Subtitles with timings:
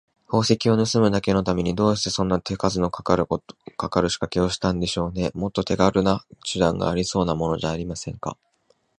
[0.25, 3.15] 宝石をぬすむだけのために、どうしてそんな手数のかか
[4.01, 5.29] るしかけをしたんでしょうね。
[5.35, 8.35] もっと手がるな手段がありそうなものじゃありませんか。